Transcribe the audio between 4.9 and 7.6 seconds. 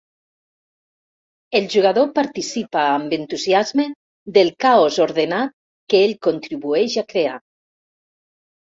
ordenat que ell contribueix a crear.